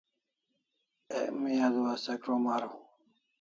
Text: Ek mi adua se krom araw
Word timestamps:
Ek 1.17 1.27
mi 1.39 1.51
adua 1.67 1.93
se 2.03 2.13
krom 2.21 2.43
araw 2.55 2.73